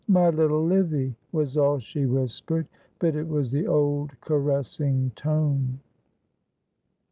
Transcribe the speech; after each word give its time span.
"My 0.07 0.29
little 0.31 0.65
Livy" 0.65 1.15
was 1.31 1.57
all 1.57 1.77
she 1.77 2.07
whispered, 2.07 2.65
but 2.97 3.15
it 3.15 3.27
was 3.27 3.51
the 3.51 3.67
old 3.67 4.19
caressing 4.19 5.11
tone. 5.15 5.79